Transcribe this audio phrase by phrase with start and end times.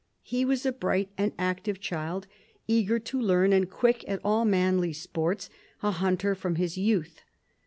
[0.23, 2.25] He was a bright and active child,
[2.67, 5.47] eager to learn and quick at all manly sports,
[5.83, 7.21] a hunter from his youth.